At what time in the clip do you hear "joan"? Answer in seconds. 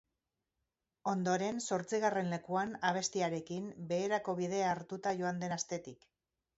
5.25-5.47